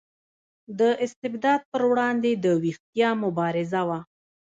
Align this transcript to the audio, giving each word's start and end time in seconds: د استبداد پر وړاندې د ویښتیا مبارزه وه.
د 0.79 0.81
استبداد 1.05 1.61
پر 1.71 1.81
وړاندې 1.91 2.31
د 2.43 2.45
ویښتیا 2.63 3.09
مبارزه 3.23 3.81
وه. 3.87 3.99